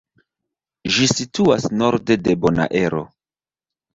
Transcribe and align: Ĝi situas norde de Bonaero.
Ĝi 0.93 1.09
situas 1.09 1.67
norde 1.81 2.17
de 2.29 2.37
Bonaero. 2.45 3.03